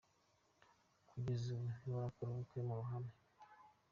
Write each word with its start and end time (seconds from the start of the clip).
Kugeza 1.09 1.45
ubu 1.53 1.63
ntibarakora 1.73 2.29
ubukwe 2.31 2.59
mu 2.67 2.73
ruhame. 2.79 3.13